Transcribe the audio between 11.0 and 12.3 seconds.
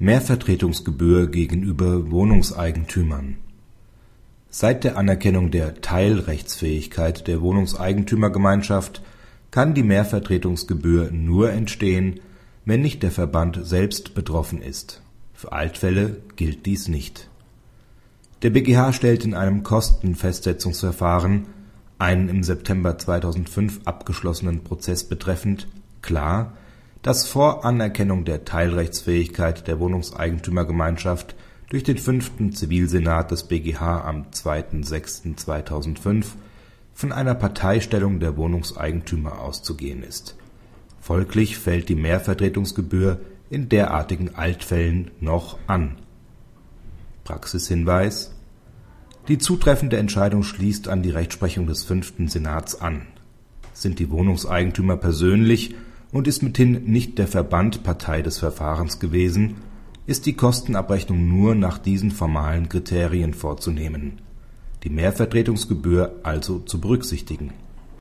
nur entstehen,